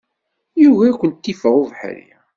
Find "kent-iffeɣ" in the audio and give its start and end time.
0.99-1.53